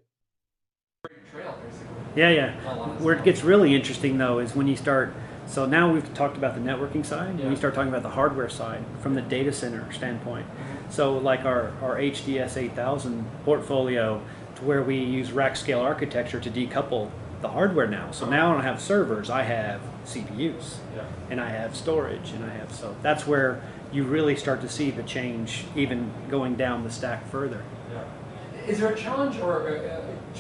Yeah, 2.16 2.30
yeah. 2.30 2.72
A 2.72 2.74
lot 2.74 2.90
of 2.90 3.04
Where 3.04 3.14
it 3.14 3.22
gets 3.22 3.44
really 3.44 3.74
interesting 3.74 4.18
though 4.18 4.40
is 4.40 4.56
when 4.56 4.66
you 4.66 4.76
start. 4.76 5.14
So 5.50 5.66
now 5.66 5.92
we've 5.92 6.14
talked 6.14 6.36
about 6.36 6.54
the 6.54 6.60
networking 6.60 7.04
side. 7.04 7.40
Yeah. 7.40 7.50
you 7.50 7.56
start 7.56 7.74
talking 7.74 7.88
about 7.88 8.04
the 8.04 8.10
hardware 8.10 8.48
side 8.48 8.84
from 9.00 9.14
the 9.14 9.20
data 9.20 9.52
center 9.52 9.90
standpoint. 9.92 10.46
So 10.90 11.18
like 11.18 11.44
our 11.44 11.72
our 11.82 11.96
HDS 11.96 12.56
8000 12.56 13.26
portfolio, 13.44 14.22
to 14.54 14.64
where 14.64 14.82
we 14.82 14.96
use 14.96 15.32
rack 15.32 15.56
scale 15.56 15.80
architecture 15.80 16.38
to 16.38 16.50
decouple 16.50 17.10
the 17.42 17.48
hardware 17.48 17.88
now. 17.88 18.12
So 18.12 18.28
now 18.30 18.50
I 18.50 18.54
don't 18.54 18.62
have 18.62 18.80
servers. 18.80 19.28
I 19.28 19.42
have 19.42 19.80
CPUs, 20.04 20.76
Yeah. 20.94 21.02
and 21.30 21.40
I 21.40 21.48
have 21.48 21.74
storage, 21.74 22.30
and 22.30 22.44
I 22.44 22.50
have 22.54 22.70
so 22.72 22.94
that's 23.02 23.26
where 23.26 23.60
you 23.92 24.04
really 24.04 24.36
start 24.36 24.60
to 24.60 24.68
see 24.68 24.92
the 24.92 25.02
change, 25.02 25.64
even 25.74 26.12
going 26.30 26.54
down 26.54 26.84
the 26.84 26.90
stack 26.92 27.26
further. 27.28 27.62
Yeah. 27.92 28.68
Is 28.68 28.78
there 28.78 28.92
a 28.92 28.96
challenge 28.96 29.40
or 29.40 29.66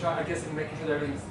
I 0.04 0.22
guess 0.22 0.46
in 0.46 0.54
making 0.54 0.78
sure 0.78 0.86
that 0.86 0.94
everything's 0.94 1.22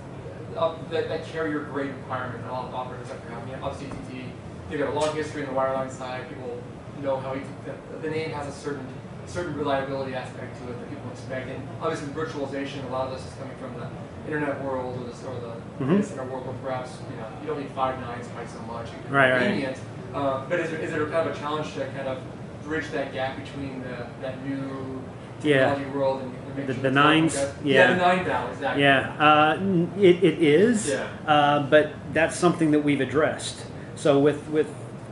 up, 0.58 0.89
that, 0.91 1.08
that 1.10 1.25
carrier 1.25 1.60
grade 1.62 1.91
requirement 1.94 2.44
that 2.44 2.51
all 2.51 2.68
the 2.70 2.75
operators 2.75 3.08
have? 3.10 3.20
I 3.32 3.46
mean, 3.46 3.56
obviously, 3.62 3.88
TT, 3.89 4.25
they've 4.70 4.79
got 4.79 4.89
a 4.89 4.94
long 5.00 5.15
history 5.15 5.41
in 5.44 5.48
the 5.48 5.53
wireline 5.53 5.91
side. 5.91 6.27
People 6.29 6.62
know 7.01 7.18
how 7.18 7.34
he, 7.34 7.41
the, 7.65 8.00
the 8.01 8.10
name 8.10 8.32
has 8.32 8.48
a 8.48 8.51
certain 8.51 8.86
certain 9.25 9.56
reliability 9.56 10.15
aspect 10.15 10.58
to 10.60 10.72
it 10.72 10.79
that 10.79 10.89
people 10.89 11.10
expect. 11.12 11.48
And 11.50 11.62
obviously, 11.82 12.08
virtualization, 12.10 12.84
a 12.89 12.91
lot 12.91 13.08
of 13.08 13.13
this 13.13 13.27
is 13.27 13.34
coming 13.38 13.56
from 13.58 13.79
the 13.79 13.88
internet 14.25 14.60
world 14.63 14.98
or 15.00 15.06
the, 15.06 15.27
or 15.27 15.39
the 15.79 15.86
data 15.86 16.03
center 16.03 16.24
world 16.25 16.46
where 16.48 16.56
perhaps 16.63 16.98
you 17.12 17.18
know 17.18 17.27
you 17.41 17.48
don't 17.48 17.60
need 17.60 17.70
five 17.72 18.00
nines 18.01 18.27
quite 18.29 18.50
so 18.50 18.60
much. 18.62 18.88
You 18.88 19.13
Right, 19.15 19.32
right. 19.32 19.41
convenient. 19.44 19.77
Uh, 20.13 20.46
but 20.50 20.60
is 20.60 20.72
there, 20.72 20.79
is 20.79 20.89
there 20.91 21.06
kind 21.06 21.29
of 21.29 21.36
a 21.36 21.39
challenge 21.39 21.74
to 21.75 21.86
kind 21.88 22.08
of 22.08 22.18
bridge 22.63 22.89
that 22.91 23.13
gap 23.13 23.38
between 23.44 23.82
the, 23.84 24.08
that 24.22 24.44
new 24.46 25.01
Yeah. 25.44 25.70
technology 25.70 25.98
world 25.98 26.22
and, 26.24 26.34
The- 26.56 26.74
the 26.74 26.91
nines? 26.91 27.36
Yeah. 27.36 27.48
yeah, 27.63 27.94
the 27.94 27.96
nine 27.96 28.20
exactly. 28.51 28.84
Yeah, 28.84 29.15
uh, 29.20 29.58
n- 29.60 29.91
it, 29.98 30.24
it 30.24 30.41
is. 30.41 30.89
Yeah. 30.89 31.08
Uh, 31.27 31.63
but 31.63 31.91
that's 32.13 32.36
something 32.36 32.72
that 32.72 32.79
we've 32.84 33.01
addressed. 33.01 33.65
So 33.96 34.20
with 34.20 34.48
with 34.50 34.68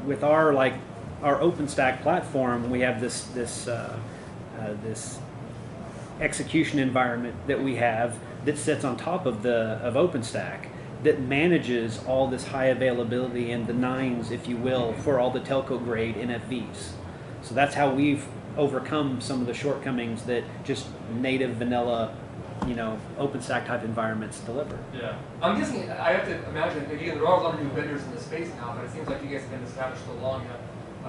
with 0.05 0.23
our 0.23 0.53
like 0.53 0.75
our 1.21 1.37
OpenStack 1.39 2.01
platform, 2.01 2.69
we 2.69 2.81
have 2.81 3.01
this 3.01 3.23
this 3.23 3.67
uh, 3.67 3.97
uh, 4.59 4.73
this 4.83 5.19
execution 6.19 6.79
environment 6.79 7.35
that 7.47 7.61
we 7.61 7.75
have 7.75 8.17
that 8.45 8.57
sits 8.57 8.83
on 8.83 8.97
top 8.97 9.25
of 9.25 9.43
the 9.43 9.79
of 9.83 9.93
OpenStack 9.95 10.67
that 11.03 11.21
manages 11.21 11.99
all 12.07 12.27
this 12.27 12.47
high 12.47 12.65
availability 12.65 13.51
and 13.51 13.67
the 13.67 13.73
nines, 13.73 14.31
if 14.31 14.47
you 14.47 14.57
will, 14.57 14.93
for 14.93 15.19
all 15.19 15.29
the 15.29 15.39
telco 15.39 15.81
grade 15.83 16.15
NFVs. 16.15 16.91
So 17.47 17.55
that's 17.55 17.73
how 17.75 17.89
we've 17.93 18.25
overcome 18.57 19.21
some 19.21 19.39
of 19.39 19.47
the 19.47 19.53
shortcomings 19.53 20.23
that 20.23 20.43
just 20.65 20.85
native 21.21 21.51
vanilla, 21.55 22.13
you 22.67 22.73
know, 22.75 22.99
OpenStack 23.17 23.65
type 23.65 23.85
environments 23.85 24.41
deliver. 24.41 24.77
Yeah. 24.93 25.15
I'm 25.41 25.57
guessing, 25.57 25.89
I 25.89 26.11
have 26.11 26.25
to 26.25 26.49
imagine, 26.49 26.91
again, 26.91 27.15
there 27.15 27.25
are 27.25 27.39
a 27.39 27.43
lot 27.43 27.53
of 27.53 27.61
new 27.63 27.69
vendors 27.69 28.03
in 28.03 28.11
the 28.11 28.19
space 28.19 28.49
now, 28.57 28.73
but 28.75 28.83
it 28.83 28.91
seems 28.91 29.07
like 29.07 29.23
you 29.23 29.29
guys 29.29 29.41
have 29.43 29.51
been 29.51 29.63
established 29.63 30.03
so 30.05 30.13
long 30.15 30.45
that 30.47 30.59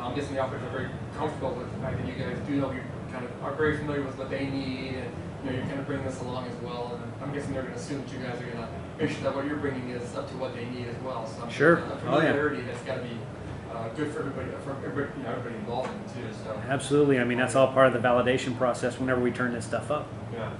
uh, 0.01 0.07
I'm 0.07 0.15
guessing 0.15 0.35
the 0.35 0.41
operators 0.41 0.69
are 0.69 0.71
very 0.71 0.89
comfortable 1.17 1.55
with 1.57 1.73
the 1.75 1.81
fact 1.81 1.99
that 1.99 2.07
you 2.07 2.15
guys 2.15 2.37
do 2.47 2.55
know 2.61 2.71
you 2.71 2.83
kind 3.11 3.25
of 3.25 3.31
are 3.43 3.55
very 3.55 3.77
familiar 3.79 4.03
with 4.05 4.17
what 4.17 4.31
they 4.31 4.47
need 4.47 4.95
and 4.95 5.11
you 5.43 5.51
know, 5.51 5.57
you're 5.57 5.67
kind 5.67 5.81
of 5.81 5.87
bringing 5.87 6.07
this 6.07 6.21
along 6.21 6.47
as 6.47 6.55
well. 6.63 6.93
And 7.03 7.13
I'm 7.23 7.35
guessing 7.35 7.53
they're 7.53 7.63
going 7.63 7.75
to 7.75 7.81
assume 7.81 8.05
that 8.05 8.13
you 8.13 8.19
guys 8.21 8.41
are 8.41 8.45
going 8.47 8.59
to 8.59 8.69
make 9.01 9.11
sure 9.11 9.23
that 9.23 9.35
what 9.35 9.45
you're 9.45 9.57
bringing 9.57 9.89
is 9.91 10.15
up 10.15 10.29
to 10.31 10.37
what 10.37 10.55
they 10.55 10.67
need 10.67 10.87
as 10.87 10.97
well. 11.03 11.27
So 11.27 11.43
I'm 11.43 11.51
Sure. 11.51 11.77
thinking 11.79 11.93
a 12.09 12.11
Oh, 12.13 12.21
yeah. 12.21 12.31
familiarity 12.31 12.63
that's 12.63 12.83
got 12.83 12.97
to 12.97 13.03
be 13.03 13.17
uh, 13.79 13.89
good 13.91 14.13
for 14.13 14.21
everybody, 14.21 14.51
for 14.65 14.73
everybody, 14.73 15.09
you 15.17 15.23
know, 15.23 15.31
everybody 15.31 15.57
involved 15.57 15.91
in 15.91 15.97
it 16.01 16.29
too. 16.29 16.35
So, 16.45 16.61
Absolutely. 16.69 17.19
I 17.19 17.25
mean, 17.25 17.39
that's 17.39 17.55
all 17.55 17.73
part 17.73 17.87
of 17.87 17.93
the 17.93 18.07
validation 18.07 18.57
process 18.57 18.99
whenever 18.99 19.21
we 19.21 19.31
turn 19.31 19.53
this 19.53 19.65
stuff 19.65 19.91
up. 19.91 20.09
yeah. 20.33 20.53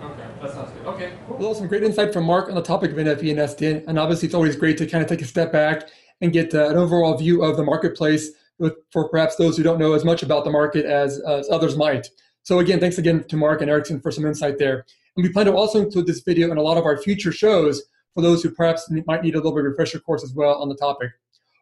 Okay, 0.00 0.26
that 0.40 0.52
sounds 0.52 0.70
good. 0.70 0.86
Okay, 0.86 1.12
cool. 1.26 1.38
Well, 1.38 1.54
some 1.54 1.66
great 1.66 1.82
insight 1.82 2.12
from 2.12 2.24
Mark 2.24 2.48
on 2.48 2.54
the 2.54 2.62
topic 2.62 2.92
of 2.92 2.98
NFV 2.98 3.30
and 3.30 3.40
SDN. 3.40 3.84
And 3.88 3.98
obviously, 3.98 4.26
it's 4.26 4.34
always 4.34 4.54
great 4.54 4.78
to 4.78 4.86
kind 4.86 5.02
of 5.02 5.08
take 5.08 5.22
a 5.22 5.24
step 5.24 5.50
back 5.50 5.88
and 6.20 6.32
get 6.32 6.54
uh, 6.54 6.68
an 6.68 6.76
overall 6.76 7.16
view 7.16 7.42
of 7.42 7.56
the 7.56 7.64
marketplace 7.64 8.30
with, 8.58 8.74
for 8.92 9.08
perhaps 9.08 9.34
those 9.36 9.56
who 9.56 9.64
don't 9.64 9.78
know 9.78 9.94
as 9.94 10.04
much 10.04 10.22
about 10.22 10.44
the 10.44 10.50
market 10.50 10.84
as, 10.84 11.20
as 11.20 11.50
others 11.50 11.76
might. 11.76 12.06
So, 12.44 12.60
again, 12.60 12.78
thanks 12.78 12.98
again 12.98 13.24
to 13.24 13.36
Mark 13.36 13.60
and 13.60 13.68
Ericsson 13.68 14.00
for 14.00 14.12
some 14.12 14.24
insight 14.24 14.58
there. 14.58 14.86
And 15.16 15.24
we 15.24 15.32
plan 15.32 15.46
to 15.46 15.52
also 15.52 15.80
include 15.80 16.06
this 16.06 16.20
video 16.20 16.52
in 16.52 16.58
a 16.58 16.62
lot 16.62 16.76
of 16.76 16.84
our 16.84 16.96
future 16.96 17.32
shows 17.32 17.82
for 18.14 18.22
those 18.22 18.40
who 18.42 18.50
perhaps 18.50 18.88
might 19.06 19.22
need 19.22 19.34
a 19.34 19.38
little 19.38 19.52
bit 19.52 19.64
of 19.64 19.70
refresher 19.72 19.98
course 19.98 20.22
as 20.22 20.32
well 20.32 20.62
on 20.62 20.68
the 20.68 20.76
topic. 20.76 21.10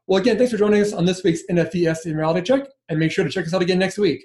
Well, 0.06 0.20
again, 0.20 0.38
thanks 0.38 0.52
for 0.52 0.58
joining 0.58 0.80
us 0.80 0.92
on 0.92 1.04
this 1.04 1.24
week's 1.24 1.42
NFV 1.50 1.82
SDN 1.82 2.16
Reality 2.16 2.42
Check, 2.42 2.68
and 2.88 2.98
make 2.98 3.10
sure 3.10 3.24
to 3.24 3.30
check 3.30 3.44
us 3.44 3.52
out 3.52 3.62
again 3.62 3.78
next 3.78 3.98
week. 3.98 4.24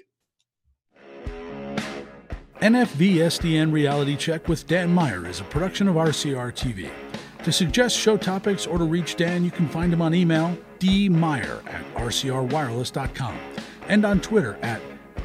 NFV 2.60 3.14
SDN 3.16 3.72
Reality 3.72 4.14
Check 4.14 4.46
with 4.46 4.68
Dan 4.68 4.94
Meyer 4.94 5.26
is 5.26 5.40
a 5.40 5.44
production 5.44 5.88
of 5.88 5.96
RCR 5.96 6.52
TV. 6.52 6.88
To 7.42 7.50
suggest 7.50 7.98
show 7.98 8.16
topics 8.16 8.68
or 8.68 8.78
to 8.78 8.84
reach 8.84 9.16
Dan, 9.16 9.44
you 9.44 9.50
can 9.50 9.68
find 9.68 9.92
him 9.92 10.00
on 10.00 10.14
email 10.14 10.56
dmeyer 10.78 11.66
at 11.66 11.94
rcrwireless.com 11.94 13.38
and 13.88 14.04
on 14.04 14.20
Twitter 14.20 14.56
at 14.62 14.80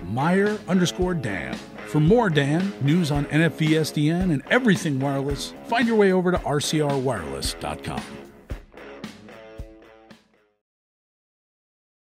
Meyer 0.05 0.57
underscore 0.67 1.13
Dan. 1.13 1.53
For 1.85 1.99
more 1.99 2.31
Dan, 2.31 2.73
news 2.81 3.11
on 3.11 3.25
NFV 3.25 3.69
SDN, 3.69 4.33
and 4.33 4.41
everything 4.49 4.99
wireless, 4.99 5.53
find 5.67 5.87
your 5.87 5.97
way 5.97 6.11
over 6.11 6.31
to 6.31 6.39
rcrwireless.com. 6.39 8.01